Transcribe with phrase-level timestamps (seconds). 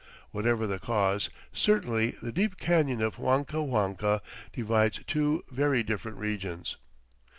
[0.31, 6.75] Whatever the cause, certainly the deep canyon of Huancahuanca divides two very different regions.